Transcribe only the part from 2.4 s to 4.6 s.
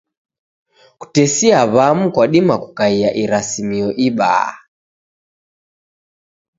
kukaia irasimio ibaa.